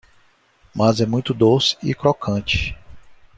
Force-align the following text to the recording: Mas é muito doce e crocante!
Mas 0.73 0.99
é 0.99 1.05
muito 1.05 1.31
doce 1.31 1.77
e 1.83 1.93
crocante! 1.93 2.75